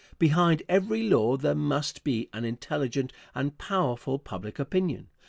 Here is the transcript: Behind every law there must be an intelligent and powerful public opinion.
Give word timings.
Behind 0.17 0.63
every 0.67 1.07
law 1.07 1.37
there 1.37 1.53
must 1.53 2.03
be 2.03 2.27
an 2.33 2.43
intelligent 2.43 3.13
and 3.35 3.55
powerful 3.59 4.17
public 4.17 4.57
opinion. 4.57 5.09